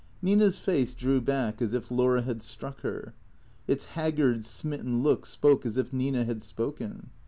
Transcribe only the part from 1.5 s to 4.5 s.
as if Laura had struck her. Its hag gard,